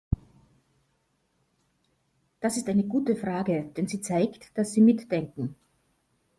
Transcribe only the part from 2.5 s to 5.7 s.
ist eine gute Frage, denn sie zeigt, dass Sie mitdenken.